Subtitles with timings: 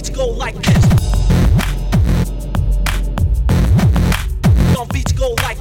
[0.00, 0.84] beat to go like this.
[4.72, 5.59] Don't beat to go like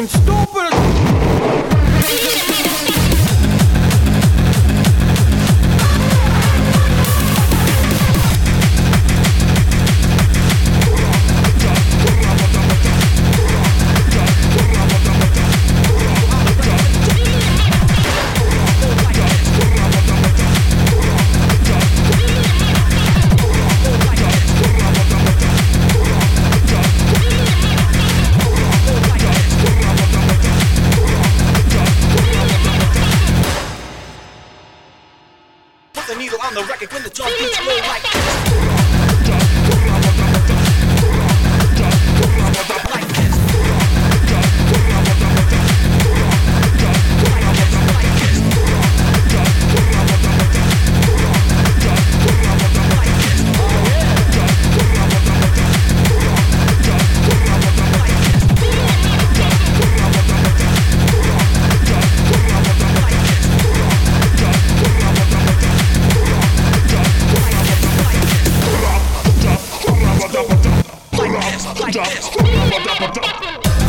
[0.00, 0.39] fucking store.
[72.98, 73.79] 깜짝